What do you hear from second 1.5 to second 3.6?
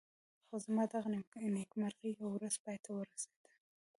نېکمرغي یوه ورځ پای ته ورسېده.